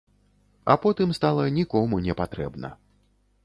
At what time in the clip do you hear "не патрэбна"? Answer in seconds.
2.09-2.69